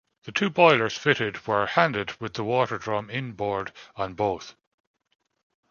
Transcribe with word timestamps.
The 0.23 0.31
two 0.31 0.49
boilers 0.49 0.97
fitted 0.97 1.45
were 1.45 1.67
'handed' 1.67 2.19
with 2.19 2.33
the 2.33 2.43
water 2.43 2.79
drum 2.79 3.11
inboard 3.11 3.71
on 3.95 4.15
both. 4.15 4.55